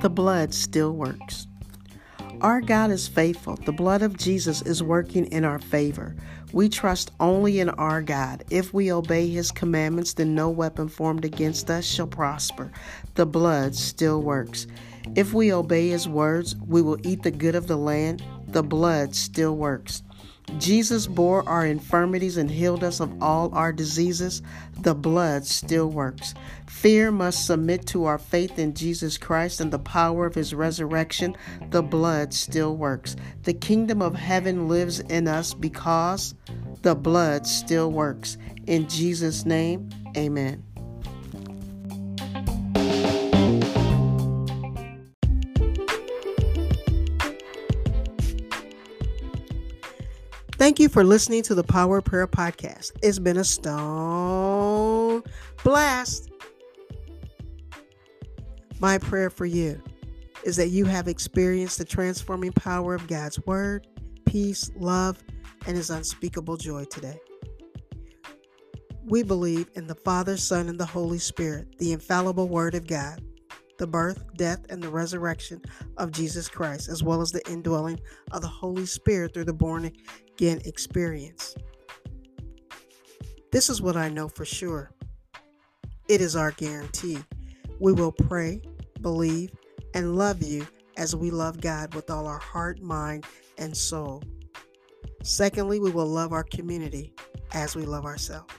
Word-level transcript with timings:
The 0.00 0.10
blood 0.10 0.54
still 0.54 0.92
works. 0.92 1.46
Our 2.40 2.60
God 2.60 2.92
is 2.92 3.08
faithful. 3.08 3.56
The 3.56 3.72
blood 3.72 4.02
of 4.02 4.16
Jesus 4.16 4.62
is 4.62 4.80
working 4.80 5.26
in 5.26 5.44
our 5.44 5.58
favor. 5.58 6.14
We 6.52 6.68
trust 6.68 7.10
only 7.18 7.58
in 7.58 7.68
our 7.70 8.00
God. 8.00 8.44
If 8.48 8.72
we 8.72 8.92
obey 8.92 9.28
his 9.28 9.50
commandments, 9.50 10.14
then 10.14 10.34
no 10.36 10.50
weapon 10.50 10.88
formed 10.88 11.24
against 11.24 11.68
us 11.68 11.84
shall 11.84 12.06
prosper. 12.06 12.70
The 13.16 13.26
blood 13.26 13.74
still 13.74 14.22
works. 14.22 14.68
If 15.16 15.34
we 15.34 15.52
obey 15.52 15.88
his 15.88 16.08
words, 16.08 16.54
we 16.56 16.80
will 16.80 16.98
eat 17.04 17.22
the 17.22 17.30
good 17.32 17.54
of 17.54 17.66
the 17.66 17.76
land. 17.76 18.22
The 18.46 18.62
blood 18.62 19.14
still 19.16 19.56
works. 19.56 20.02
Jesus 20.58 21.06
bore 21.06 21.48
our 21.48 21.66
infirmities 21.66 22.36
and 22.36 22.50
healed 22.50 22.82
us 22.82 23.00
of 23.00 23.22
all 23.22 23.54
our 23.54 23.72
diseases. 23.72 24.42
The 24.80 24.94
blood 24.94 25.44
still 25.44 25.88
works. 25.88 26.34
Fear 26.66 27.10
must 27.10 27.46
submit 27.46 27.86
to 27.88 28.04
our 28.04 28.18
faith 28.18 28.58
in 28.58 28.74
Jesus 28.74 29.18
Christ 29.18 29.60
and 29.60 29.72
the 29.72 29.78
power 29.78 30.26
of 30.26 30.34
his 30.34 30.54
resurrection. 30.54 31.36
The 31.70 31.82
blood 31.82 32.32
still 32.32 32.76
works. 32.76 33.16
The 33.42 33.54
kingdom 33.54 34.00
of 34.00 34.14
heaven 34.14 34.68
lives 34.68 35.00
in 35.00 35.28
us 35.28 35.54
because 35.54 36.34
the 36.82 36.94
blood 36.94 37.46
still 37.46 37.90
works. 37.90 38.38
In 38.66 38.88
Jesus' 38.88 39.44
name, 39.44 39.90
amen. 40.16 40.67
Thank 50.68 50.80
you 50.80 50.90
for 50.90 51.02
listening 51.02 51.42
to 51.44 51.54
the 51.54 51.64
Power 51.64 52.02
Prayer 52.02 52.26
Podcast. 52.26 52.92
It's 53.02 53.18
been 53.18 53.38
a 53.38 53.42
stone 53.42 55.22
blast. 55.64 56.30
My 58.78 58.98
prayer 58.98 59.30
for 59.30 59.46
you 59.46 59.82
is 60.44 60.56
that 60.56 60.68
you 60.68 60.84
have 60.84 61.08
experienced 61.08 61.78
the 61.78 61.86
transforming 61.86 62.52
power 62.52 62.94
of 62.94 63.08
God's 63.08 63.40
Word, 63.46 63.86
peace, 64.26 64.70
love, 64.76 65.24
and 65.66 65.74
His 65.74 65.88
unspeakable 65.88 66.58
joy 66.58 66.84
today. 66.84 67.18
We 69.06 69.22
believe 69.22 69.70
in 69.74 69.86
the 69.86 69.94
Father, 69.94 70.36
Son, 70.36 70.68
and 70.68 70.78
the 70.78 70.84
Holy 70.84 71.18
Spirit, 71.18 71.78
the 71.78 71.92
infallible 71.92 72.46
Word 72.46 72.74
of 72.74 72.86
God 72.86 73.22
the 73.78 73.86
birth, 73.86 74.24
death, 74.36 74.60
and 74.68 74.82
the 74.82 74.88
resurrection 74.88 75.62
of 75.96 76.12
Jesus 76.12 76.48
Christ, 76.48 76.88
as 76.88 77.02
well 77.02 77.20
as 77.20 77.32
the 77.32 77.48
indwelling 77.50 78.00
of 78.32 78.42
the 78.42 78.48
Holy 78.48 78.86
Spirit 78.86 79.32
through 79.32 79.44
the 79.44 79.52
born 79.52 79.90
again 80.34 80.60
experience. 80.64 81.54
This 83.50 83.70
is 83.70 83.80
what 83.80 83.96
I 83.96 84.08
know 84.08 84.28
for 84.28 84.44
sure. 84.44 84.90
It 86.08 86.20
is 86.20 86.36
our 86.36 86.50
guarantee. 86.52 87.18
We 87.80 87.92
will 87.92 88.12
pray, 88.12 88.60
believe, 89.00 89.52
and 89.94 90.16
love 90.16 90.42
you 90.42 90.66
as 90.96 91.14
we 91.14 91.30
love 91.30 91.60
God 91.60 91.94
with 91.94 92.10
all 92.10 92.26
our 92.26 92.38
heart, 92.38 92.80
mind, 92.82 93.24
and 93.56 93.76
soul. 93.76 94.22
Secondly, 95.22 95.80
we 95.80 95.90
will 95.90 96.06
love 96.06 96.32
our 96.32 96.44
community 96.44 97.14
as 97.52 97.76
we 97.76 97.82
love 97.82 98.04
ourselves. 98.04 98.52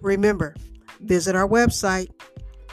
Remember, 0.00 0.54
visit 1.00 1.34
our 1.34 1.48
website 1.48 2.10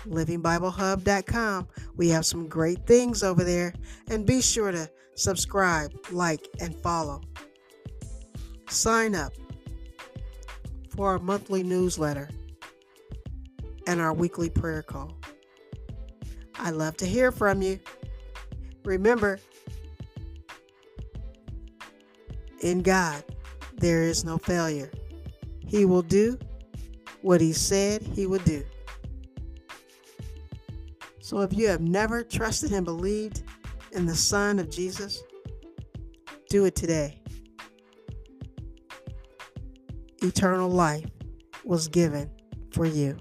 livingbiblehub.com. 0.08 1.68
We 1.96 2.10
have 2.10 2.26
some 2.26 2.48
great 2.48 2.86
things 2.86 3.24
over 3.24 3.44
there. 3.44 3.74
And 4.10 4.26
be 4.26 4.42
sure 4.42 4.72
to 4.72 4.90
subscribe, 5.16 5.94
like, 6.12 6.48
and 6.60 6.76
follow. 6.82 7.22
Sign 8.70 9.16
up 9.16 9.34
for 10.90 11.10
our 11.10 11.20
monthly 11.20 11.64
newsletter 11.64 12.30
and 13.88 14.00
our 14.00 14.14
weekly 14.14 14.50
prayer 14.50 14.82
call. 14.82 15.18
I 16.56 16.70
love 16.70 16.98
to 16.98 17.06
hear 17.06 17.32
from 17.32 17.62
you. 17.62 17.80
Remember, 18.84 19.40
in 22.62 22.82
God, 22.82 23.24
there 23.78 24.04
is 24.04 24.24
no 24.24 24.38
failure. 24.38 24.92
He 25.66 25.86
will 25.86 26.02
do 26.02 26.38
what 27.22 27.42
He 27.42 27.54
said 27.54 28.02
He 28.02 28.26
would 28.28 28.44
do. 28.46 28.64
So 31.22 31.42
if 31.42 31.54
you 31.54 31.68
have 31.68 31.82
never 31.82 32.24
trusted 32.24 32.72
and 32.72 32.84
believed 32.84 33.44
in 33.92 34.06
the 34.08 34.16
Son 34.16 34.58
of 34.58 34.70
Jesus, 34.70 35.22
do 36.50 36.66
it 36.66 36.76
today. 36.76 37.22
Eternal 40.24 40.70
life 40.70 41.06
was 41.64 41.88
given 41.88 42.30
for 42.72 42.86
you. 42.86 43.18